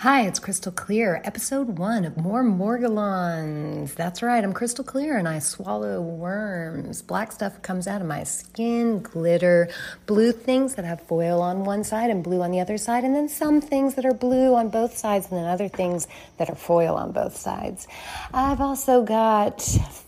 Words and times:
Hi, 0.00 0.26
it's 0.26 0.38
Crystal 0.38 0.72
Clear, 0.72 1.22
episode 1.24 1.78
one 1.78 2.04
of 2.04 2.18
More 2.18 2.44
Morgellons. 2.44 3.94
That's 3.94 4.22
right, 4.22 4.44
I'm 4.44 4.52
Crystal 4.52 4.84
Clear 4.84 5.16
and 5.16 5.26
I 5.26 5.38
swallow 5.38 6.02
worms. 6.02 7.00
Black 7.00 7.32
stuff 7.32 7.62
comes 7.62 7.86
out 7.88 8.02
of 8.02 8.06
my 8.06 8.22
skin, 8.22 9.00
glitter, 9.00 9.70
blue 10.04 10.32
things 10.32 10.74
that 10.74 10.84
have 10.84 11.00
foil 11.00 11.40
on 11.40 11.64
one 11.64 11.82
side 11.82 12.10
and 12.10 12.22
blue 12.22 12.42
on 12.42 12.50
the 12.50 12.60
other 12.60 12.76
side, 12.76 13.04
and 13.04 13.16
then 13.16 13.26
some 13.26 13.62
things 13.62 13.94
that 13.94 14.04
are 14.04 14.12
blue 14.12 14.54
on 14.54 14.68
both 14.68 14.94
sides, 14.94 15.28
and 15.30 15.38
then 15.38 15.46
other 15.46 15.66
things 15.66 16.06
that 16.36 16.50
are 16.50 16.54
foil 16.54 16.94
on 16.94 17.12
both 17.12 17.34
sides. 17.34 17.88
I've 18.34 18.60
also 18.60 19.02
got 19.02 19.62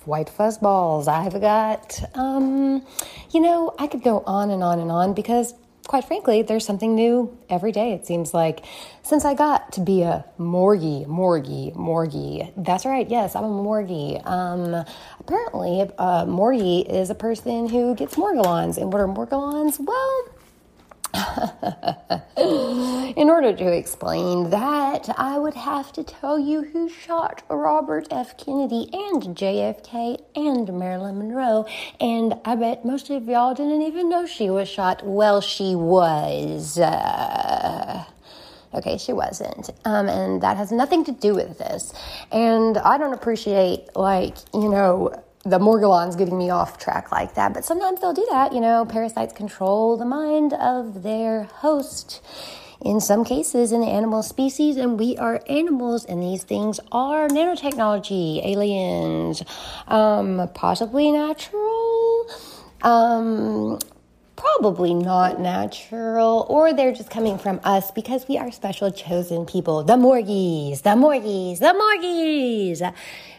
white 0.04 0.28
fuzz 0.28 0.58
balls. 0.58 1.08
I've 1.08 1.40
got, 1.40 1.98
um, 2.14 2.84
you 3.30 3.40
know, 3.40 3.74
I 3.78 3.86
could 3.86 4.02
go 4.02 4.22
on 4.26 4.50
and 4.50 4.62
on 4.62 4.80
and 4.80 4.90
on 4.90 5.14
because 5.14 5.54
quite 5.88 6.04
frankly, 6.04 6.42
there's 6.42 6.66
something 6.66 6.94
new 6.94 7.36
every 7.48 7.72
day, 7.72 7.92
it 7.92 8.06
seems 8.06 8.32
like. 8.32 8.64
Since 9.02 9.24
I 9.24 9.34
got 9.34 9.72
to 9.72 9.80
be 9.80 10.02
a 10.02 10.24
morgie, 10.38 11.06
morgie, 11.06 11.74
morgie. 11.74 12.52
That's 12.56 12.84
right, 12.84 13.08
yes, 13.08 13.34
I'm 13.34 13.44
a 13.44 13.48
morgie. 13.48 14.24
Um, 14.24 14.84
apparently, 15.18 15.80
a 15.80 15.84
uh, 15.98 16.24
morgie 16.26 16.86
is 16.88 17.08
a 17.08 17.14
person 17.14 17.68
who 17.68 17.94
gets 17.96 18.14
morgellons. 18.16 18.76
And 18.76 18.92
what 18.92 19.00
are 19.00 19.08
morgellons? 19.08 19.80
Well, 19.80 20.24
In 23.16 23.30
order 23.30 23.52
to 23.52 23.72
explain 23.72 24.50
that, 24.50 25.08
I 25.16 25.38
would 25.38 25.54
have 25.54 25.92
to 25.92 26.04
tell 26.04 26.38
you 26.38 26.62
who 26.62 26.88
shot 26.88 27.42
Robert 27.48 28.06
F. 28.10 28.36
Kennedy 28.36 28.88
and 28.92 29.36
JFK 29.36 30.22
and 30.36 30.72
Marilyn 30.78 31.18
Monroe. 31.18 31.66
And 32.00 32.34
I 32.44 32.54
bet 32.54 32.84
most 32.84 33.10
of 33.10 33.26
y'all 33.26 33.54
didn't 33.54 33.82
even 33.82 34.08
know 34.08 34.26
she 34.26 34.50
was 34.50 34.68
shot. 34.68 35.04
Well, 35.04 35.40
she 35.40 35.74
was. 35.74 36.78
Uh, 36.78 38.04
Okay, 38.74 38.98
she 38.98 39.14
wasn't. 39.14 39.70
Um, 39.86 40.08
and 40.10 40.42
that 40.42 40.58
has 40.58 40.70
nothing 40.70 41.02
to 41.06 41.12
do 41.12 41.34
with 41.34 41.56
this. 41.58 41.94
And 42.30 42.76
I 42.76 42.98
don't 42.98 43.14
appreciate, 43.14 43.96
like, 43.96 44.36
you 44.52 44.68
know, 44.68 45.22
the 45.44 45.58
Morgellons 45.58 46.16
getting 46.18 46.36
me 46.36 46.50
off 46.50 46.78
track 46.78 47.12
like 47.12 47.34
that. 47.34 47.54
But 47.54 47.64
sometimes 47.64 48.00
they'll 48.00 48.12
do 48.12 48.26
that. 48.30 48.52
You 48.52 48.60
know, 48.60 48.84
parasites 48.84 49.32
control 49.32 49.96
the 49.96 50.04
mind 50.04 50.52
of 50.52 51.02
their 51.02 51.44
host 51.44 52.20
in 52.80 53.00
some 53.00 53.24
cases 53.24 53.72
in 53.72 53.80
the 53.80 53.86
animal 53.86 54.22
species, 54.22 54.76
and 54.76 54.98
we 54.98 55.16
are 55.16 55.42
animals, 55.48 56.04
and 56.04 56.22
these 56.22 56.44
things 56.44 56.78
are 56.92 57.28
nanotechnology, 57.28 58.44
aliens, 58.44 59.42
um, 59.88 60.48
possibly 60.54 61.10
natural, 61.10 62.26
um, 62.82 63.78
probably 64.38 64.94
not 64.94 65.40
natural, 65.40 66.46
or 66.48 66.72
they're 66.72 66.94
just 66.94 67.10
coming 67.10 67.38
from 67.38 67.60
us 67.64 67.90
because 67.90 68.26
we 68.28 68.38
are 68.38 68.50
special 68.52 68.90
chosen 68.90 69.44
people. 69.44 69.82
The 69.82 69.96
Morgies, 69.96 70.82
the 70.82 70.96
Morgies, 70.96 71.58
the 71.58 71.74
Morgies. 71.74 72.82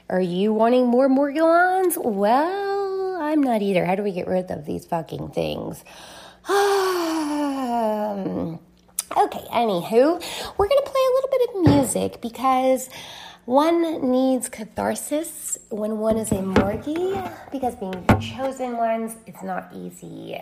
Are 0.09 0.21
you 0.21 0.53
wanting 0.53 0.87
more 0.87 1.07
Morgellons? 1.07 1.97
Well, 2.03 3.17
I'm 3.21 3.41
not 3.41 3.61
either. 3.61 3.85
How 3.85 3.95
do 3.95 4.03
we 4.03 4.11
get 4.11 4.27
rid 4.27 4.51
of 4.51 4.65
these 4.65 4.85
fucking 4.85 5.29
things? 5.29 5.83
um, 6.49 6.55
okay, 9.17 9.45
anywho, 9.51 10.21
we're 10.57 10.67
going 10.67 10.83
to 10.83 10.91
play 10.91 11.01
a 11.01 11.13
little 11.15 11.29
bit 11.31 11.49
of 11.49 11.55
music 11.75 12.21
because 12.21 12.89
one 13.45 14.11
needs 14.11 14.49
catharsis 14.49 15.57
when 15.69 15.97
one 15.99 16.17
is 16.17 16.31
a 16.31 16.35
morgie 16.35 17.31
because 17.51 17.75
being 17.75 18.05
chosen 18.19 18.77
ones, 18.77 19.15
it's 19.27 19.43
not 19.43 19.71
easy. 19.73 20.41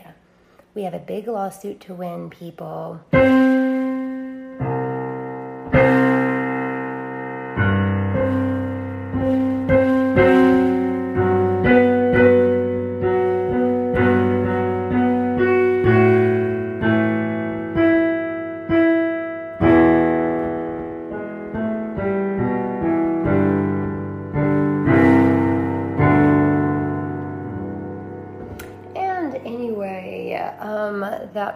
We 0.77 0.83
have 0.83 0.93
a 0.93 0.99
big 0.99 1.27
lawsuit 1.27 1.79
to 1.87 1.95
win, 1.95 2.29
people. 2.29 3.01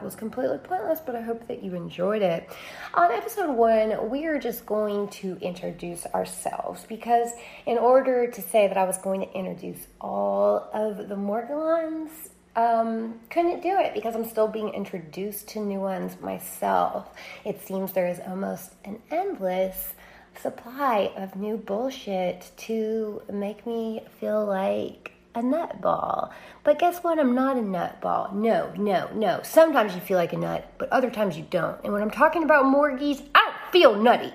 Was 0.03 0.15
completely 0.15 0.57
pointless, 0.57 0.99
but 1.05 1.15
I 1.15 1.21
hope 1.21 1.47
that 1.47 1.63
you 1.63 1.75
enjoyed 1.75 2.21
it. 2.21 2.49
On 2.93 3.11
episode 3.11 3.55
one, 3.55 4.09
we 4.09 4.25
are 4.25 4.39
just 4.39 4.65
going 4.65 5.07
to 5.09 5.37
introduce 5.41 6.05
ourselves 6.07 6.85
because, 6.87 7.31
in 7.65 7.77
order 7.77 8.29
to 8.29 8.41
say 8.41 8.67
that 8.67 8.77
I 8.77 8.85
was 8.85 8.97
going 8.97 9.21
to 9.21 9.33
introduce 9.33 9.87
all 9.99 10.69
of 10.73 11.09
the 11.09 11.15
Morgellons, 11.15 12.09
um, 12.55 13.19
couldn't 13.29 13.61
do 13.61 13.79
it 13.79 13.93
because 13.93 14.15
I'm 14.15 14.25
still 14.25 14.47
being 14.47 14.69
introduced 14.69 15.47
to 15.49 15.59
new 15.59 15.79
ones 15.79 16.19
myself. 16.19 17.13
It 17.45 17.65
seems 17.65 17.93
there 17.93 18.07
is 18.09 18.19
almost 18.19 18.73
an 18.83 18.99
endless 19.09 19.93
supply 20.41 21.11
of 21.15 21.35
new 21.35 21.57
bullshit 21.57 22.51
to 22.57 23.21
make 23.31 23.65
me 23.65 24.01
feel 24.19 24.45
like 24.45 25.11
a 25.35 25.41
nutball. 25.41 26.31
But 26.63 26.79
guess 26.79 27.03
what? 27.03 27.19
I'm 27.19 27.33
not 27.35 27.57
a 27.57 27.61
nutball. 27.61 28.33
No, 28.33 28.71
no, 28.77 29.09
no. 29.13 29.41
Sometimes 29.43 29.95
you 29.95 30.01
feel 30.01 30.17
like 30.17 30.33
a 30.33 30.37
nut, 30.37 30.71
but 30.77 30.91
other 30.91 31.09
times 31.09 31.37
you 31.37 31.45
don't. 31.49 31.79
And 31.83 31.93
when 31.93 32.01
I'm 32.01 32.11
talking 32.11 32.43
about 32.43 32.65
morgies, 32.65 33.21
I 33.33 33.39
don't 33.45 33.71
feel 33.71 33.95
nutty. 33.95 34.33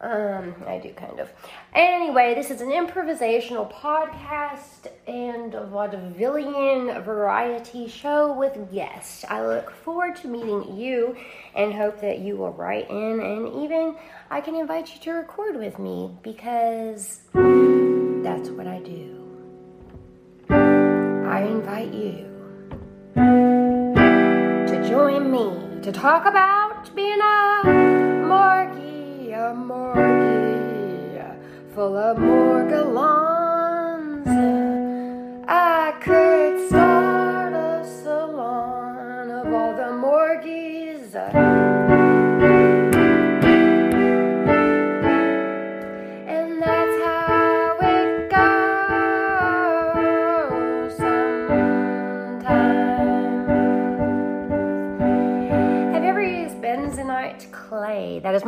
Um, 0.00 0.54
I 0.66 0.78
do 0.78 0.92
kind 0.92 1.18
of. 1.18 1.28
Anyway, 1.74 2.34
this 2.34 2.52
is 2.52 2.60
an 2.60 2.68
improvisational 2.68 3.72
podcast 3.72 4.86
and 5.08 5.54
a 5.54 5.66
vaudevillian 5.66 7.04
variety 7.04 7.88
show 7.88 8.32
with 8.32 8.72
guests. 8.72 9.24
I 9.28 9.44
look 9.44 9.72
forward 9.72 10.14
to 10.16 10.28
meeting 10.28 10.76
you 10.76 11.16
and 11.56 11.74
hope 11.74 12.00
that 12.00 12.20
you 12.20 12.36
will 12.36 12.52
write 12.52 12.88
in 12.88 13.20
and 13.20 13.64
even 13.64 13.96
I 14.30 14.40
can 14.40 14.54
invite 14.54 14.94
you 14.94 15.00
to 15.00 15.12
record 15.12 15.56
with 15.56 15.80
me 15.80 16.16
because 16.22 17.22
that's 17.32 18.50
what 18.50 18.68
I 18.68 18.78
do. 18.78 19.17
Invite 21.78 21.94
you 21.94 22.26
to 23.14 24.88
join 24.88 25.30
me 25.30 25.80
to 25.82 25.92
talk 25.92 26.26
about 26.26 26.92
being 26.96 27.20
a 27.20 27.62
morgie, 28.26 29.32
a 29.32 29.54
morgie 29.54 31.38
full 31.72 31.96
of 31.96 32.16
morgellons. 32.16 33.06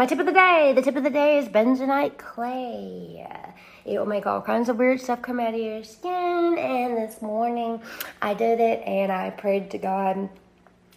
My 0.00 0.06
tip 0.06 0.18
of 0.18 0.24
the 0.24 0.32
day. 0.32 0.72
The 0.74 0.80
tip 0.80 0.96
of 0.96 1.04
the 1.04 1.10
day 1.10 1.36
is 1.36 1.46
bentonite 1.46 2.16
clay. 2.16 3.28
It 3.84 3.98
will 3.98 4.06
make 4.06 4.24
all 4.24 4.40
kinds 4.40 4.70
of 4.70 4.78
weird 4.78 4.98
stuff 4.98 5.20
come 5.20 5.38
out 5.38 5.52
of 5.52 5.60
your 5.60 5.84
skin. 5.84 6.56
And 6.56 6.96
this 6.96 7.20
morning 7.20 7.82
I 8.22 8.32
did 8.32 8.60
it 8.60 8.82
and 8.86 9.12
I 9.12 9.28
prayed 9.28 9.70
to 9.72 9.78
God 9.78 10.30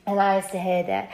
and 0.08 0.20
I 0.22 0.40
said, 0.40 1.10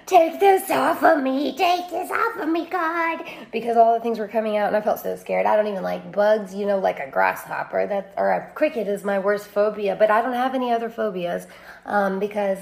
Take 0.06 0.40
this 0.40 0.70
off 0.70 1.02
of 1.02 1.22
me, 1.22 1.54
take 1.54 1.90
this 1.90 2.10
off 2.10 2.38
of 2.38 2.48
me, 2.48 2.64
God. 2.64 3.22
Because 3.52 3.76
all 3.76 3.92
the 3.92 4.00
things 4.00 4.18
were 4.18 4.26
coming 4.26 4.56
out 4.56 4.68
and 4.68 4.76
I 4.76 4.80
felt 4.80 5.00
so 5.00 5.14
scared. 5.14 5.44
I 5.44 5.54
don't 5.54 5.66
even 5.66 5.82
like 5.82 6.10
bugs, 6.10 6.54
you 6.54 6.64
know, 6.64 6.78
like 6.78 6.98
a 6.98 7.10
grasshopper 7.10 7.86
that 7.88 8.14
or 8.16 8.32
a 8.32 8.50
cricket 8.54 8.88
is 8.88 9.04
my 9.04 9.18
worst 9.18 9.48
phobia, 9.48 9.96
but 9.96 10.10
I 10.10 10.22
don't 10.22 10.32
have 10.32 10.54
any 10.54 10.72
other 10.72 10.88
phobias 10.88 11.46
um, 11.84 12.20
because 12.20 12.58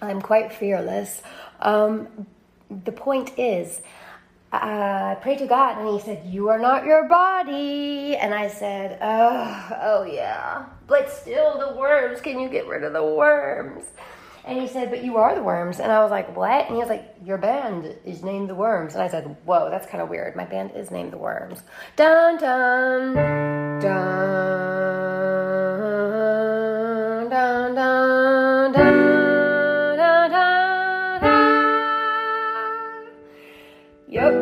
I'm 0.00 0.22
quite 0.22 0.52
fearless. 0.52 1.20
Um, 1.58 2.28
the 2.84 2.92
point 2.92 3.38
is, 3.38 3.82
uh, 4.52 5.14
I 5.16 5.18
prayed 5.20 5.38
to 5.38 5.46
God 5.46 5.78
and 5.78 5.88
He 5.88 6.00
said, 6.00 6.26
You 6.26 6.48
are 6.48 6.58
not 6.58 6.84
your 6.84 7.08
body. 7.08 8.16
And 8.16 8.34
I 8.34 8.48
said, 8.48 8.98
Oh, 9.00 9.68
oh 9.82 10.02
yeah. 10.04 10.66
But 10.86 11.10
still, 11.10 11.58
the 11.58 11.78
worms, 11.78 12.20
can 12.20 12.38
you 12.38 12.48
get 12.48 12.66
rid 12.66 12.84
of 12.84 12.92
the 12.92 13.04
worms? 13.04 13.84
And 14.44 14.60
he 14.60 14.66
said, 14.66 14.90
But 14.90 15.04
you 15.04 15.16
are 15.18 15.34
the 15.34 15.42
worms. 15.42 15.78
And 15.80 15.92
I 15.92 16.02
was 16.02 16.10
like, 16.10 16.36
What? 16.36 16.66
And 16.66 16.74
he 16.74 16.80
was 16.80 16.88
like, 16.88 17.14
Your 17.24 17.38
band 17.38 17.96
is 18.04 18.22
named 18.22 18.50
the 18.50 18.54
worms. 18.54 18.94
And 18.94 19.02
I 19.02 19.08
said, 19.08 19.36
Whoa, 19.44 19.70
that's 19.70 19.86
kind 19.86 20.02
of 20.02 20.08
weird. 20.08 20.36
My 20.36 20.44
band 20.44 20.72
is 20.74 20.90
named 20.90 21.12
the 21.12 21.18
worms. 21.18 21.62
Dun 21.96 22.38
dun 22.38 23.14
dun 23.80 25.41
Yep. 34.12 34.32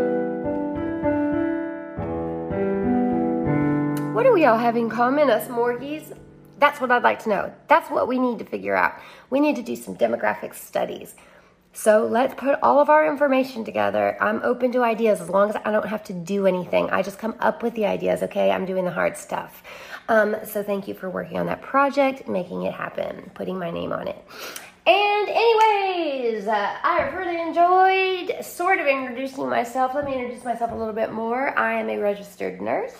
What 4.13 4.25
do 4.25 4.33
we 4.33 4.45
all 4.45 4.59
have 4.59 4.77
in 4.77 4.91
common, 4.91 5.31
us 5.31 5.47
Morgies? 5.47 6.13
That's 6.59 6.81
what 6.81 6.91
I'd 6.91 7.05
like 7.05 7.21
to 7.21 7.29
know. 7.29 7.55
That's 7.69 7.89
what 7.89 8.09
we 8.09 8.19
need 8.19 8.41
to 8.41 8.45
figure 8.45 8.75
out. 8.75 8.95
We 9.31 9.39
need 9.39 9.55
to 9.57 9.63
do 9.63 9.77
some 9.77 9.95
demographic 9.95 10.57
studies. 10.57 11.15
So 11.73 12.05
let's 12.05 12.35
put 12.35 12.59
all 12.65 12.81
of 12.81 12.91
our 12.91 13.07
information 13.09 13.65
together. 13.65 14.21
I'm 14.21 14.43
open 14.43 14.73
to 14.73 14.83
ideas 14.83 15.21
as 15.21 15.31
long 15.31 15.51
as 15.51 15.57
I 15.65 15.71
don't 15.71 15.87
have 15.87 16.03
to 16.05 16.13
do 16.13 16.49
anything. 16.49 16.91
I 16.91 17.03
just 17.03 17.21
come 17.21 17.37
up 17.39 17.63
with 17.63 17.75
the 17.75 17.87
ideas, 17.87 18.25
okay? 18.25 18.51
I'm 18.51 18.67
doing 18.67 18.85
the 18.85 18.91
hard 18.91 19.17
stuff. 19.17 19.63
Um, 20.09 20.35
so 20.45 20.65
thank 20.65 20.89
you 20.89 20.95
for 20.95 21.09
working 21.09 21.39
on 21.39 21.47
that 21.47 21.63
project, 21.63 22.27
making 22.27 22.65
it 22.65 22.75
happen, 22.75 23.31
putting 23.35 23.57
my 23.57 23.71
name 23.71 23.93
on 23.93 24.09
it. 24.09 24.25
And, 24.91 25.29
anyways, 25.29 26.49
uh, 26.49 26.77
I 26.83 26.97
have 26.97 27.15
really 27.15 27.41
enjoyed 27.41 28.45
sort 28.45 28.81
of 28.81 28.89
introducing 28.89 29.49
myself. 29.49 29.95
Let 29.95 30.05
me 30.05 30.15
introduce 30.15 30.45
myself 30.45 30.73
a 30.73 30.75
little 30.75 30.93
bit 30.93 31.13
more. 31.13 31.57
I 31.57 31.75
am 31.75 31.89
a 31.89 31.99
registered 31.99 32.61
nurse. 32.61 32.97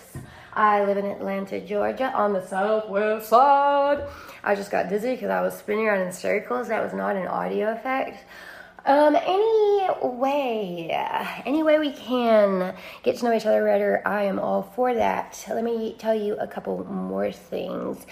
I 0.53 0.85
live 0.85 0.97
in 0.97 1.05
Atlanta, 1.05 1.59
Georgia, 1.59 2.13
on 2.13 2.31
the 2.31 2.47
southwest 2.47 3.27
side. 3.27 4.07
I 4.41 4.55
just 4.55 4.71
got 4.71 4.87
dizzy 4.87 5.15
because 5.15 5.29
I 5.29 5.41
was 5.41 5.53
spinning 5.53 5.85
around 5.85 6.07
in 6.07 6.13
circles. 6.13 6.69
That 6.69 6.81
was 6.81 6.93
not 6.93 7.17
an 7.17 7.27
audio 7.27 7.73
effect. 7.73 8.23
Um, 8.85 9.17
any 9.17 9.89
way, 10.01 10.91
any 11.45 11.61
way 11.61 11.77
we 11.77 11.91
can 11.91 12.73
get 13.03 13.17
to 13.17 13.25
know 13.25 13.33
each 13.33 13.45
other 13.45 13.65
better, 13.65 14.01
I 14.05 14.23
am 14.23 14.39
all 14.39 14.63
for 14.63 14.93
that. 14.93 15.43
Let 15.49 15.65
me 15.65 15.97
tell 15.99 16.15
you 16.15 16.37
a 16.37 16.47
couple 16.47 16.85
more 16.85 17.33
things. 17.33 18.05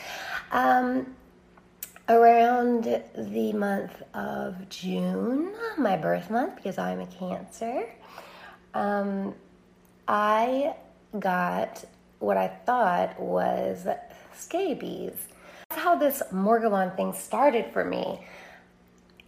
Um, 0.52 1.16
around 2.10 3.02
the 3.16 3.54
month 3.54 4.02
of 4.14 4.68
June, 4.70 5.54
my 5.78 5.96
birth 5.96 6.30
month, 6.30 6.56
because 6.56 6.78
I'm 6.78 7.00
a 7.00 7.06
Cancer, 7.06 7.88
um, 8.74 9.36
I 10.08 10.76
got 11.20 11.86
what 12.18 12.36
I 12.36 12.48
thought 12.48 13.20
was 13.20 13.88
scabies. 14.36 15.14
That's 15.70 15.82
how 15.82 15.96
this 15.96 16.24
Morgellon 16.34 16.96
thing 16.96 17.14
started 17.14 17.68
for 17.72 17.86
me. 17.86 18.26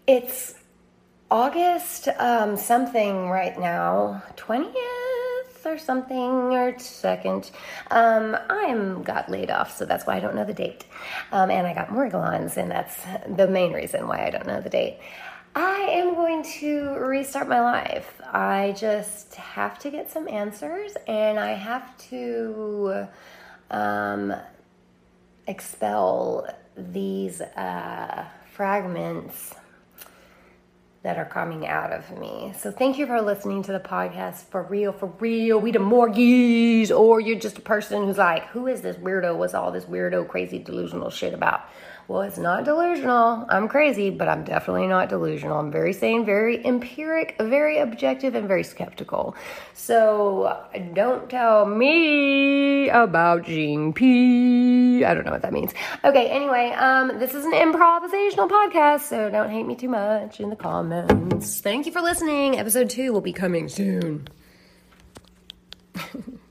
It's 0.07 0.56
August 1.30 2.07
um, 2.18 2.57
something 2.57 3.30
right 3.30 3.57
now, 3.60 4.24
20th 4.36 5.00
or 5.66 5.78
something, 5.78 6.54
or 6.54 6.74
2nd. 6.74 7.52
Um, 7.90 8.38
I 8.50 9.02
got 9.04 9.30
laid 9.30 9.52
off, 9.52 9.75
so 9.75 9.86
that's 9.86 10.06
why 10.06 10.18
I 10.18 10.19
don't 10.19 10.36
know 10.36 10.46
the 10.46 10.54
date. 10.54 10.86
Um, 11.31 11.50
and 11.50 11.66
I 11.68 11.74
got 11.74 11.90
Morgellons, 11.90 12.58
and 12.58 12.69
that's 12.69 13.02
the 13.28 13.48
main 13.48 13.74
reason 13.74 14.08
why 14.08 14.25
I 14.25 14.30
don't 14.30 14.48
know 14.48 14.62
the 14.62 14.69
date. 14.69 15.00
I 15.54 15.80
am 15.92 16.16
going 16.16 16.44
to 16.60 16.96
restart 16.96 17.50
my 17.50 17.60
life. 17.60 18.22
I 18.31 18.74
just 18.78 19.36
have 19.36 19.78
to 19.80 19.92
get 19.92 20.10
some 20.10 20.30
answers 20.30 20.94
and 21.08 21.38
I 21.38 21.52
have 21.52 21.98
to 22.10 23.08
um, 23.69 24.34
expel 25.48 26.48
these 26.78 27.42
uh, 27.42 28.25
fragments 28.54 29.54
that 31.03 31.18
are 31.18 31.25
coming 31.25 31.65
out 31.65 31.92
of 31.92 32.15
me. 32.19 32.53
So 32.59 32.71
thank 32.71 33.00
you 33.00 33.07
for 33.07 33.21
listening 33.21 33.63
to 33.63 33.71
the 33.71 33.80
podcast 33.80 34.44
for 34.51 34.62
real, 34.62 34.92
for 34.92 35.07
real. 35.19 35.59
We 35.59 35.71
the 35.71 35.80
Morgies, 35.80 36.92
or 36.92 37.19
you're 37.19 37.39
just 37.39 37.57
a 37.57 37.62
person 37.62 38.06
who's 38.06 38.19
like, 38.19 38.45
who 38.48 38.68
is 38.68 38.81
this 38.81 38.98
weirdo? 38.98 39.36
What's 39.36 39.56
all 39.56 39.71
this 39.71 39.86
weirdo, 39.86 40.27
crazy, 40.27 40.59
delusional 40.59 41.09
shit 41.09 41.33
about? 41.33 41.62
Well, 42.07 42.24
it's 42.24 42.38
not 42.38 42.65
delusional. 42.65 43.45
I'm 43.48 43.69
crazy, 43.69 44.09
but 44.09 44.27
I'm 44.27 44.44
definitely 44.44 44.88
not 44.88 45.07
delusional. 45.07 45.57
I'm 45.59 45.71
very 45.71 45.94
sane, 45.94 46.25
very 46.25 46.63
empiric, 46.65 47.36
very 47.39 47.77
objective, 47.77 48.36
and 48.36 48.48
very 48.48 48.63
skeptical. 48.63 49.36
So 49.74 50.62
don't 50.94 51.30
tell 51.30 51.65
me 51.65 52.89
about 52.89 53.45
P. 53.45 55.06
I 55.06 55.13
don't 55.13 55.25
know 55.25 55.31
what 55.31 55.42
that 55.44 55.53
means. 55.53 55.74
Okay, 56.03 56.27
anyway, 56.27 56.71
um, 56.71 57.18
this 57.18 57.33
is 57.33 57.45
an 57.45 57.53
improvisational 57.53 58.50
podcast, 58.50 59.01
so 59.01 59.30
don't 59.30 59.50
hate 59.50 59.65
me 59.65 59.75
too 59.75 59.89
much 59.89 60.42
in 60.42 60.50
the 60.50 60.56
comments. 60.57 60.91
Thank 60.92 61.86
you 61.86 61.92
for 61.92 62.02
listening. 62.02 62.60
Episode 62.60 62.90
two 62.90 63.14
will 63.14 63.22
be 63.22 63.34
coming 63.34 63.70
soon. 63.70 64.28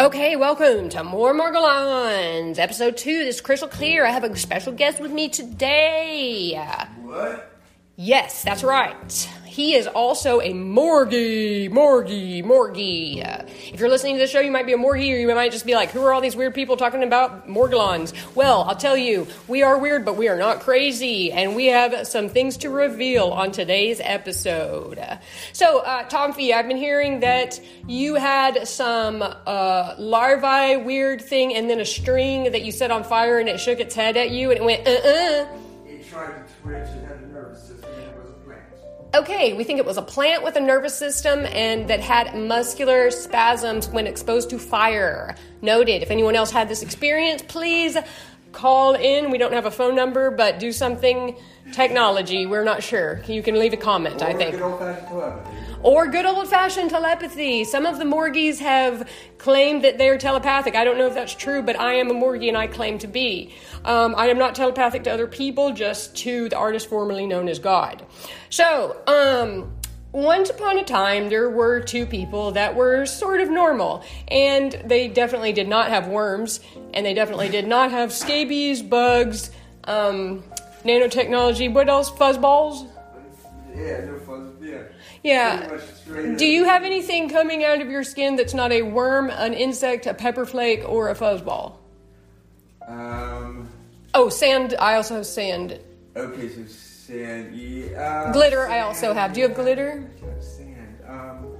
Okay, 0.00 0.36
welcome 0.36 0.88
to 0.90 1.02
More 1.02 1.34
Morgellons, 1.34 2.60
episode 2.60 2.96
two. 2.96 3.24
This 3.24 3.34
is 3.34 3.40
Crystal 3.40 3.66
Clear. 3.66 4.06
I 4.06 4.10
have 4.10 4.22
a 4.22 4.36
special 4.36 4.72
guest 4.72 5.00
with 5.00 5.10
me 5.10 5.28
today. 5.28 6.54
What? 7.02 7.52
Yes, 7.96 8.44
that's 8.44 8.62
right. 8.62 9.28
He 9.58 9.74
is 9.74 9.88
also 9.88 10.40
a 10.40 10.52
morgy, 10.52 11.68
morgy, 11.68 12.42
morgy. 12.42 13.24
Uh, 13.24 13.42
if 13.72 13.80
you're 13.80 13.88
listening 13.88 14.14
to 14.14 14.20
the 14.20 14.28
show, 14.28 14.38
you 14.38 14.52
might 14.52 14.66
be 14.66 14.72
a 14.72 14.76
morgy, 14.76 15.12
or 15.12 15.16
you 15.16 15.26
might 15.34 15.50
just 15.50 15.66
be 15.66 15.74
like, 15.74 15.90
who 15.90 16.00
are 16.04 16.12
all 16.12 16.20
these 16.20 16.36
weird 16.36 16.54
people 16.54 16.76
talking 16.76 17.02
about 17.02 17.48
Morgellons? 17.48 18.14
Well, 18.36 18.62
I'll 18.62 18.76
tell 18.76 18.96
you, 18.96 19.26
we 19.48 19.64
are 19.64 19.76
weird, 19.76 20.04
but 20.04 20.16
we 20.16 20.28
are 20.28 20.36
not 20.36 20.60
crazy, 20.60 21.32
and 21.32 21.56
we 21.56 21.66
have 21.66 22.06
some 22.06 22.28
things 22.28 22.56
to 22.58 22.70
reveal 22.70 23.30
on 23.30 23.50
today's 23.50 24.00
episode. 24.00 25.00
So, 25.52 25.80
uh, 25.80 26.04
Tom 26.04 26.34
Fee, 26.34 26.52
I've 26.52 26.68
been 26.68 26.76
hearing 26.76 27.18
that 27.18 27.60
you 27.88 28.14
had 28.14 28.68
some 28.68 29.22
uh, 29.22 29.96
larvae 29.98 30.76
weird 30.76 31.20
thing, 31.20 31.56
and 31.56 31.68
then 31.68 31.80
a 31.80 31.84
string 31.84 32.52
that 32.52 32.62
you 32.62 32.70
set 32.70 32.92
on 32.92 33.02
fire, 33.02 33.40
and 33.40 33.48
it 33.48 33.58
shook 33.58 33.80
its 33.80 33.96
head 33.96 34.16
at 34.16 34.30
you, 34.30 34.52
and 34.52 34.60
it 34.60 34.64
went, 34.64 34.86
uh 34.86 34.92
uh 34.92 35.46
It 35.84 36.08
tried 36.08 36.46
to 36.46 36.54
twitch, 36.62 36.76
it 36.76 37.08
had 37.08 37.16
a 37.16 37.26
nervous 37.32 37.60
system, 37.64 37.90
and 37.92 38.04
it 38.04 38.16
was 38.16 38.30
a 38.30 38.44
plant. 38.44 38.62
Okay, 39.28 39.52
we 39.52 39.62
think 39.62 39.78
it 39.78 39.84
was 39.84 39.98
a 39.98 40.02
plant 40.02 40.42
with 40.42 40.56
a 40.56 40.60
nervous 40.60 40.96
system 40.96 41.40
and 41.40 41.86
that 41.90 42.00
had 42.00 42.34
muscular 42.34 43.10
spasms 43.10 43.86
when 43.86 44.06
exposed 44.06 44.48
to 44.48 44.58
fire. 44.58 45.36
Noted. 45.60 46.02
If 46.02 46.10
anyone 46.10 46.34
else 46.34 46.50
had 46.50 46.66
this 46.66 46.80
experience, 46.80 47.42
please 47.42 47.98
call 48.52 48.94
in. 48.94 49.30
We 49.30 49.36
don't 49.36 49.52
have 49.52 49.66
a 49.66 49.70
phone 49.70 49.94
number, 49.94 50.30
but 50.30 50.58
do 50.58 50.72
something 50.72 51.36
technology. 51.72 52.46
We're 52.46 52.64
not 52.64 52.82
sure. 52.82 53.20
You 53.28 53.42
can 53.42 53.58
leave 53.58 53.74
a 53.74 53.76
comment, 53.76 54.22
I 54.22 54.32
Or 54.32 54.38
think. 54.38 54.54
Or 55.82 56.08
good 56.08 56.26
old 56.26 56.48
fashioned 56.48 56.90
telepathy. 56.90 57.64
Some 57.64 57.86
of 57.86 57.98
the 57.98 58.04
Morgies 58.04 58.58
have 58.58 59.08
claimed 59.38 59.84
that 59.84 59.96
they're 59.96 60.18
telepathic. 60.18 60.74
I 60.74 60.84
don't 60.84 60.98
know 60.98 61.06
if 61.06 61.14
that's 61.14 61.34
true, 61.34 61.62
but 61.62 61.78
I 61.78 61.94
am 61.94 62.10
a 62.10 62.14
Morgie 62.14 62.48
and 62.48 62.56
I 62.56 62.66
claim 62.66 62.98
to 62.98 63.06
be. 63.06 63.54
Um, 63.84 64.14
I 64.16 64.26
am 64.26 64.38
not 64.38 64.54
telepathic 64.54 65.04
to 65.04 65.12
other 65.12 65.28
people, 65.28 65.72
just 65.72 66.16
to 66.18 66.48
the 66.48 66.56
artist 66.56 66.88
formerly 66.88 67.26
known 67.26 67.48
as 67.48 67.60
God. 67.60 68.04
So, 68.50 69.00
um, 69.06 69.72
once 70.10 70.50
upon 70.50 70.78
a 70.78 70.84
time, 70.84 71.28
there 71.28 71.48
were 71.48 71.80
two 71.80 72.06
people 72.06 72.52
that 72.52 72.74
were 72.74 73.06
sort 73.06 73.40
of 73.40 73.48
normal, 73.48 74.02
and 74.26 74.72
they 74.84 75.06
definitely 75.06 75.52
did 75.52 75.68
not 75.68 75.90
have 75.90 76.08
worms, 76.08 76.60
and 76.92 77.06
they 77.06 77.14
definitely 77.14 77.50
did 77.50 77.68
not 77.68 77.92
have 77.92 78.12
scabies, 78.12 78.82
bugs, 78.82 79.50
um, 79.84 80.42
nanotechnology. 80.84 81.72
What 81.72 81.88
else? 81.88 82.10
Fuzzballs. 82.10 82.88
Yeah. 83.76 84.17
Yeah. 85.22 85.60
Yeah. 85.60 85.66
Pretty 85.68 85.74
much 85.74 85.94
straight 85.94 86.38
Do 86.38 86.46
you 86.46 86.64
have 86.64 86.84
anything 86.84 87.28
coming 87.28 87.64
out 87.64 87.80
of 87.80 87.88
your 87.88 88.04
skin 88.04 88.36
that's 88.36 88.54
not 88.54 88.72
a 88.72 88.82
worm, 88.82 89.30
an 89.30 89.54
insect, 89.54 90.06
a 90.06 90.14
pepper 90.14 90.46
flake, 90.46 90.88
or 90.88 91.10
a 91.10 91.14
fuzzball? 91.14 91.76
Um. 92.86 93.68
Oh, 94.14 94.28
sand. 94.28 94.74
I 94.78 94.94
also 94.94 95.16
have 95.16 95.26
sand. 95.26 95.78
Okay, 96.16 96.48
so 96.48 96.64
sand. 96.66 97.54
Yeah. 97.54 98.00
Uh, 98.00 98.32
Glitter, 98.32 98.68
I 98.68 98.80
also 98.80 99.12
have. 99.12 99.32
Do 99.32 99.40
you 99.40 99.48
have 99.48 99.56
glitter? 99.56 100.10
Yeah, 100.20 100.40
Sand. 100.40 100.98
Um. 101.06 101.54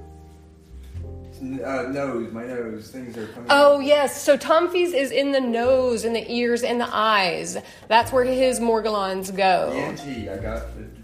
Uh, 1.63 1.83
nose, 1.83 2.33
my 2.33 2.45
nose. 2.45 2.89
Things 2.89 3.17
are 3.17 3.27
coming. 3.27 3.47
Oh, 3.49 3.79
yes. 3.79 4.21
So 4.21 4.35
Tomfy's 4.35 4.91
is 4.91 5.11
in 5.11 5.31
the 5.31 5.39
nose, 5.39 6.03
and 6.03 6.13
the 6.13 6.29
ears, 6.29 6.63
and 6.63 6.81
the 6.81 6.89
eyes. 6.91 7.57
That's 7.87 8.11
where 8.11 8.25
his 8.25 8.59
Morgellons 8.59 9.35
go. 9.35 9.71
ENT. 9.73 10.29
I 10.29 10.37
got 10.37 10.75
the. 10.75 10.98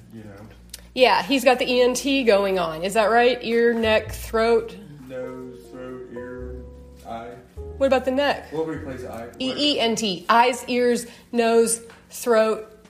Yeah, 0.95 1.23
he's 1.23 1.43
got 1.43 1.59
the 1.59 1.81
ENT 1.81 2.25
going 2.25 2.57
on. 2.57 2.83
Is 2.83 2.93
that 2.93 3.11
right? 3.11 3.37
Ear, 3.43 3.73
neck, 3.73 4.13
throat. 4.13 4.77
Nose, 5.09 5.59
throat, 5.69 6.07
ear, 6.13 6.63
eye. 7.05 7.33
What 7.77 7.87
about 7.87 8.05
the 8.05 8.11
neck? 8.11 8.47
We'll 8.53 8.65
replace 8.65 9.03
I. 9.03 9.27
E 9.37 9.73
E 9.73 9.79
N 9.81 9.97
T. 9.97 10.25
Eyes, 10.29 10.63
ears, 10.69 11.05
nose, 11.33 11.81
throat. 12.09 12.87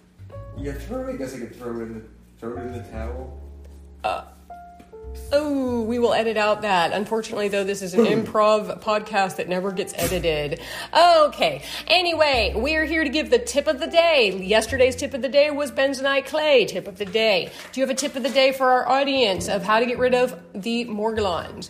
Yeah, 0.55 0.73
throw 0.73 1.07
it. 1.07 1.15
I 1.15 1.17
guess 1.17 1.33
I 1.33 1.39
could 1.39 1.55
throw 1.55 1.79
it 1.79 1.81
in 1.81 1.93
the 1.95 2.01
throw 2.39 2.55
it 2.55 2.61
in 2.61 2.73
the 2.73 2.83
towel. 2.91 3.41
Uh, 4.03 4.25
Oh, 5.31 5.81
we 5.83 5.99
will 5.99 6.13
edit 6.13 6.37
out 6.37 6.61
that. 6.61 6.93
Unfortunately, 6.93 7.47
though, 7.47 7.63
this 7.63 7.81
is 7.81 7.93
an 7.93 8.05
improv 8.05 8.81
podcast 8.81 9.37
that 9.37 9.49
never 9.49 9.71
gets 9.71 9.93
edited. 9.95 10.61
Okay. 10.97 11.63
Anyway, 11.87 12.53
we 12.55 12.75
are 12.75 12.85
here 12.85 13.03
to 13.03 13.09
give 13.09 13.29
the 13.29 13.39
tip 13.39 13.67
of 13.67 13.79
the 13.79 13.87
day. 13.87 14.37
Yesterday's 14.37 14.95
tip 14.95 15.13
of 15.13 15.21
the 15.21 15.29
day 15.29 15.49
was 15.51 15.71
bentonite 15.71 16.25
clay. 16.27 16.65
Tip 16.65 16.87
of 16.87 16.97
the 16.97 17.05
day. 17.05 17.51
Do 17.71 17.81
you 17.81 17.87
have 17.87 17.95
a 17.95 17.99
tip 17.99 18.15
of 18.15 18.23
the 18.23 18.29
day 18.29 18.51
for 18.51 18.69
our 18.69 18.87
audience 18.87 19.47
of 19.47 19.63
how 19.63 19.79
to 19.79 19.85
get 19.85 19.97
rid 19.97 20.13
of 20.13 20.39
the 20.53 20.85
morgellons? 20.85 21.69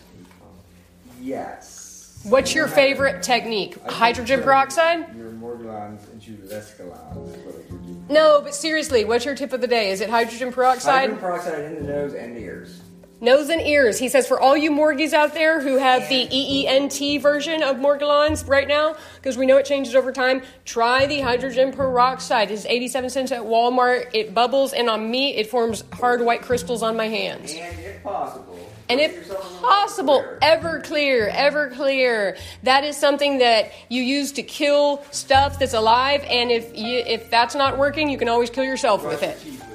Yes. 1.20 2.20
What's 2.24 2.54
your 2.54 2.68
favorite 2.68 3.22
technique? 3.22 3.80
Hydrogen 3.84 4.42
peroxide? 4.42 5.16
Your 5.16 5.30
morgellons 5.30 6.12
into 6.12 6.32
Escalon 6.48 7.28
is 7.28 7.36
what 7.44 7.54
I. 7.54 8.12
No, 8.12 8.40
but 8.42 8.54
seriously, 8.54 9.04
what's 9.04 9.24
your 9.24 9.34
tip 9.34 9.52
of 9.52 9.60
the 9.60 9.66
day? 9.66 9.90
Is 9.90 10.00
it 10.00 10.10
hydrogen 10.10 10.52
peroxide? 10.52 11.10
Hydrogen 11.10 11.18
peroxide 11.20 11.64
in 11.64 11.74
the 11.74 11.92
nose 11.92 12.14
and 12.14 12.36
ears. 12.38 12.80
Nose 13.20 13.48
and 13.48 13.62
ears. 13.62 13.98
He 13.98 14.10
says 14.10 14.28
for 14.28 14.38
all 14.38 14.56
you 14.56 14.70
Morgies 14.70 15.14
out 15.14 15.32
there 15.32 15.60
who 15.60 15.78
have 15.78 16.06
the 16.08 16.26
EENT 16.26 17.22
version 17.22 17.62
of 17.62 17.76
Morgellons 17.76 18.46
right 18.46 18.68
now, 18.68 18.94
because 19.16 19.38
we 19.38 19.46
know 19.46 19.56
it 19.56 19.64
changes 19.64 19.94
over 19.94 20.12
time, 20.12 20.42
try 20.66 21.06
the 21.06 21.20
hydrogen 21.20 21.72
peroxide. 21.72 22.50
It's 22.50 22.66
87 22.66 23.10
cents 23.10 23.32
at 23.32 23.42
Walmart. 23.42 24.10
It 24.12 24.34
bubbles, 24.34 24.74
and 24.74 24.90
on 24.90 25.10
me, 25.10 25.34
it 25.34 25.48
forms 25.48 25.82
hard 25.94 26.20
white 26.20 26.42
crystals 26.42 26.82
on 26.82 26.94
my 26.96 27.08
hands. 27.08 27.54
And 27.54 27.80
if 27.80 28.02
possible. 28.02 28.70
And 28.88 29.00
if 29.00 29.28
possible, 29.62 30.18
water. 30.18 30.38
Everclear, 30.42 31.28
ever 31.32 31.70
clear. 31.70 32.36
That 32.64 32.84
is 32.84 32.96
something 32.96 33.38
that 33.38 33.72
you 33.88 34.02
use 34.02 34.32
to 34.32 34.42
kill 34.42 35.02
stuff 35.10 35.58
that's 35.58 35.74
alive, 35.74 36.22
and 36.28 36.50
if 36.50 36.76
you, 36.76 36.98
if 36.98 37.30
that's 37.30 37.54
not 37.54 37.78
working, 37.78 38.10
you 38.10 38.18
can 38.18 38.28
always 38.28 38.50
kill 38.50 38.64
yourself 38.64 39.04
with 39.04 39.22
it 39.22 39.40
teeth 39.40 39.52
with 39.54 39.62
it. 39.62 39.65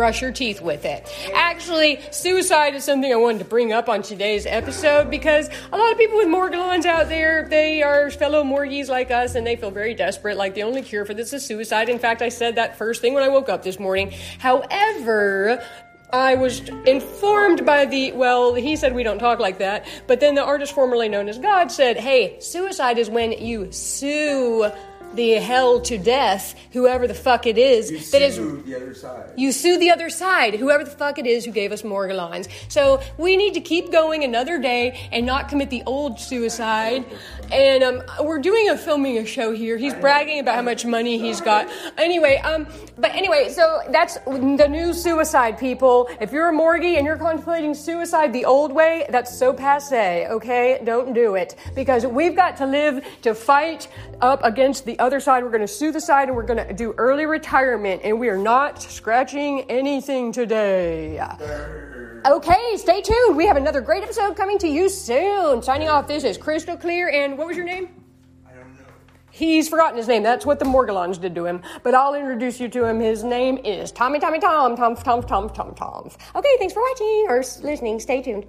Brush 0.00 0.22
your 0.22 0.32
teeth 0.32 0.62
with 0.62 0.86
it. 0.86 1.06
Actually, 1.34 2.00
suicide 2.10 2.74
is 2.74 2.84
something 2.84 3.12
I 3.12 3.16
wanted 3.16 3.40
to 3.40 3.44
bring 3.44 3.70
up 3.70 3.86
on 3.90 4.00
today's 4.00 4.46
episode 4.46 5.10
because 5.10 5.50
a 5.70 5.76
lot 5.76 5.92
of 5.92 5.98
people 5.98 6.16
with 6.16 6.28
morgellons 6.28 6.86
out 6.86 7.10
there, 7.10 7.46
they 7.50 7.82
are 7.82 8.10
fellow 8.10 8.42
morgies 8.42 8.88
like 8.88 9.10
us 9.10 9.34
and 9.34 9.46
they 9.46 9.56
feel 9.56 9.70
very 9.70 9.92
desperate, 9.92 10.38
like 10.38 10.54
the 10.54 10.62
only 10.62 10.80
cure 10.80 11.04
for 11.04 11.12
this 11.12 11.34
is 11.34 11.44
suicide. 11.44 11.90
In 11.90 11.98
fact, 11.98 12.22
I 12.22 12.30
said 12.30 12.54
that 12.54 12.78
first 12.78 13.02
thing 13.02 13.12
when 13.12 13.22
I 13.22 13.28
woke 13.28 13.50
up 13.50 13.62
this 13.62 13.78
morning. 13.78 14.14
However, 14.38 15.62
I 16.14 16.34
was 16.34 16.60
informed 16.86 17.66
by 17.66 17.84
the, 17.84 18.12
well, 18.12 18.54
he 18.54 18.76
said 18.76 18.94
we 18.94 19.02
don't 19.02 19.18
talk 19.18 19.38
like 19.38 19.58
that, 19.58 19.86
but 20.06 20.20
then 20.20 20.34
the 20.34 20.42
artist 20.42 20.72
formerly 20.72 21.10
known 21.10 21.28
as 21.28 21.38
God 21.38 21.70
said, 21.70 21.98
hey, 21.98 22.40
suicide 22.40 22.96
is 22.96 23.10
when 23.10 23.32
you 23.32 23.70
sue 23.70 24.72
the 25.14 25.32
hell 25.32 25.80
to 25.82 25.98
death, 25.98 26.54
whoever 26.72 27.06
the 27.06 27.14
fuck 27.14 27.46
it 27.46 27.58
is, 27.58 27.90
You 27.90 27.98
that 27.98 28.22
is 28.22 28.36
sue 28.36 28.62
the 28.62 28.76
other 28.76 28.94
side. 28.94 29.30
you 29.36 29.52
sue 29.52 29.78
the 29.78 29.90
other 29.90 30.10
side, 30.10 30.54
whoever 30.54 30.84
the 30.84 30.90
fuck 30.90 31.18
it 31.18 31.26
is 31.26 31.44
who 31.44 31.52
gave 31.52 31.72
us 31.72 31.82
Morgellons. 31.82 32.48
So 32.68 33.00
we 33.18 33.36
need 33.36 33.54
to 33.54 33.60
keep 33.60 33.90
going 33.90 34.24
another 34.24 34.58
day 34.58 35.08
and 35.12 35.26
not 35.26 35.48
commit 35.48 35.70
the 35.70 35.82
old 35.86 36.20
suicide. 36.20 37.04
And 37.50 37.82
um, 37.82 38.02
we're 38.22 38.38
doing 38.38 38.68
a 38.68 38.76
filming 38.78 39.18
a 39.18 39.26
show 39.26 39.52
here. 39.52 39.76
He's 39.76 39.94
bragging 39.94 40.38
about 40.38 40.54
how 40.54 40.62
much 40.62 40.84
money 40.86 41.18
he's 41.18 41.40
got. 41.40 41.68
Anyway, 41.98 42.36
um, 42.38 42.66
but 42.96 43.10
anyway, 43.12 43.48
so 43.50 43.80
that's 43.90 44.18
the 44.26 44.68
new 44.68 44.92
suicide, 44.92 45.58
people. 45.58 46.08
If 46.20 46.30
you're 46.32 46.48
a 46.48 46.52
morgie 46.52 46.96
and 46.96 47.04
you're 47.06 47.16
contemplating 47.16 47.74
suicide 47.74 48.32
the 48.32 48.44
old 48.44 48.72
way, 48.72 49.06
that's 49.10 49.36
so 49.36 49.52
passe. 49.52 50.26
Okay, 50.28 50.80
don't 50.84 51.12
do 51.12 51.34
it 51.34 51.56
because 51.74 52.06
we've 52.06 52.36
got 52.36 52.56
to 52.58 52.66
live 52.66 53.04
to 53.22 53.34
fight 53.34 53.88
up 54.20 54.44
against 54.44 54.84
the 54.84 54.99
other 55.00 55.18
side. 55.20 55.42
We're 55.42 55.50
going 55.50 55.60
to 55.62 55.68
sue 55.68 55.90
the 55.90 56.00
side 56.00 56.28
and 56.28 56.36
we're 56.36 56.46
going 56.46 56.64
to 56.66 56.72
do 56.72 56.94
early 56.98 57.26
retirement, 57.26 58.02
and 58.04 58.20
we 58.20 58.28
are 58.28 58.38
not 58.38 58.80
scratching 58.82 59.62
anything 59.70 60.32
today. 60.32 61.20
Okay, 62.26 62.76
stay 62.76 63.00
tuned. 63.00 63.36
We 63.36 63.46
have 63.46 63.56
another 63.56 63.80
great 63.80 64.02
episode 64.02 64.36
coming 64.36 64.58
to 64.58 64.68
you 64.68 64.90
soon. 64.90 65.62
Signing 65.62 65.88
off, 65.88 66.06
this 66.06 66.22
is 66.22 66.36
Crystal 66.36 66.76
Clear, 66.76 67.08
and 67.08 67.38
what 67.38 67.46
was 67.46 67.56
your 67.56 67.64
name? 67.64 67.88
I 68.46 68.52
don't 68.52 68.74
know. 68.74 68.84
He's 69.30 69.70
forgotten 69.70 69.96
his 69.96 70.06
name. 70.06 70.22
That's 70.22 70.44
what 70.44 70.58
the 70.58 70.66
Morgellons 70.66 71.18
did 71.18 71.34
to 71.36 71.46
him. 71.46 71.62
But 71.82 71.94
I'll 71.94 72.14
introduce 72.14 72.60
you 72.60 72.68
to 72.68 72.84
him. 72.84 73.00
His 73.00 73.24
name 73.24 73.56
is 73.64 73.90
Tommy 73.90 74.18
Tommy 74.18 74.38
Tom 74.38 74.76
Tom 74.76 74.96
Tom 74.96 75.22
Tom 75.22 75.48
Tom 75.48 75.74
Tom. 75.74 76.10
Okay, 76.34 76.56
thanks 76.58 76.74
for 76.74 76.82
watching 76.82 77.26
or 77.28 77.38
listening. 77.62 77.98
Stay 78.00 78.20
tuned. 78.20 78.44